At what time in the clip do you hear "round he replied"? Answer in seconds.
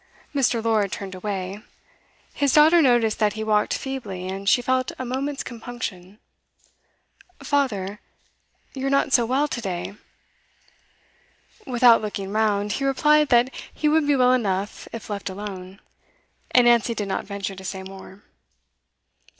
12.31-13.29